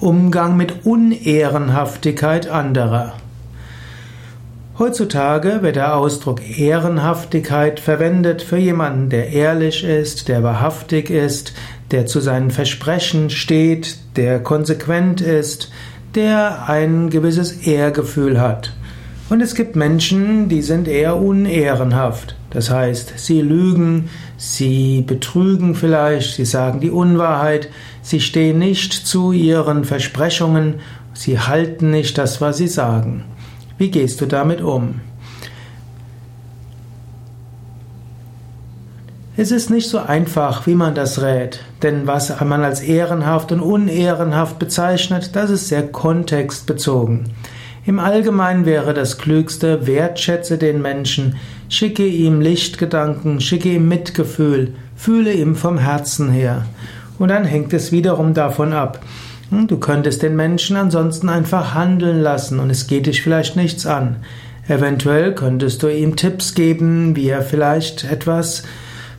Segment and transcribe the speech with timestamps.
[0.00, 3.14] Umgang mit Unehrenhaftigkeit anderer.
[4.78, 11.54] Heutzutage wird der Ausdruck Ehrenhaftigkeit verwendet für jemanden, der ehrlich ist, der wahrhaftig ist,
[11.92, 15.72] der zu seinen Versprechen steht, der konsequent ist,
[16.14, 18.74] der ein gewisses Ehrgefühl hat.
[19.28, 22.36] Und es gibt Menschen, die sind eher unehrenhaft.
[22.50, 27.68] Das heißt, sie lügen, sie betrügen vielleicht, sie sagen die Unwahrheit,
[28.02, 30.74] sie stehen nicht zu ihren Versprechungen,
[31.12, 33.24] sie halten nicht das, was sie sagen.
[33.78, 35.00] Wie gehst du damit um?
[39.36, 43.60] Es ist nicht so einfach, wie man das rät, denn was man als ehrenhaft und
[43.60, 47.24] unehrenhaft bezeichnet, das ist sehr kontextbezogen.
[47.86, 51.36] Im Allgemeinen wäre das Klügste, wertschätze den Menschen,
[51.68, 56.66] schicke ihm Lichtgedanken, schicke ihm Mitgefühl, fühle ihm vom Herzen her.
[57.20, 58.98] Und dann hängt es wiederum davon ab.
[59.50, 63.86] Hm, du könntest den Menschen ansonsten einfach handeln lassen und es geht dich vielleicht nichts
[63.86, 64.16] an.
[64.66, 68.64] Eventuell könntest du ihm Tipps geben, wie er vielleicht etwas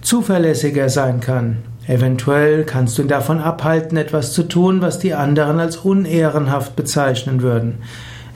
[0.01, 1.59] zuverlässiger sein kann.
[1.87, 7.41] Eventuell kannst du ihn davon abhalten, etwas zu tun, was die anderen als unehrenhaft bezeichnen
[7.41, 7.75] würden.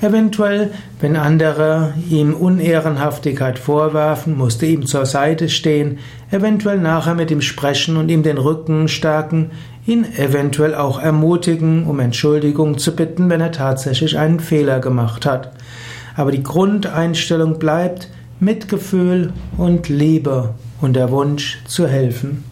[0.02, 6.00] Eventuell, wenn andere ihm Unehrenhaftigkeit vorwerfen, musste ihm zur Seite stehen,
[6.32, 9.52] eventuell nachher mit ihm sprechen und ihm den Rücken stärken,
[9.86, 15.52] ihn eventuell auch ermutigen, um Entschuldigung zu bitten, wenn er tatsächlich einen Fehler gemacht hat.
[16.16, 22.51] Aber die Grundeinstellung bleibt Mitgefühl und Liebe und der Wunsch zu helfen.